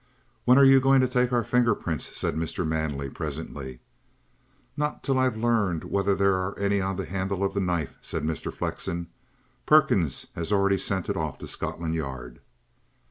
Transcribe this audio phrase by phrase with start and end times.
[0.45, 2.65] "When are you going to take our finger prints?" said Mr.
[2.65, 3.81] Manley presently.
[4.75, 8.23] "Not till I've learned whether there are any on the handle of the knife," said
[8.23, 8.51] Mr.
[8.51, 9.09] Flexen.
[9.67, 12.39] "Perkins has already sent it off to Scotland Yard."